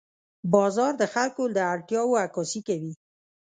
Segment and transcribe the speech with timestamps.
[0.53, 2.93] بازار د خلکو د اړتیاوو عکاسي کوي.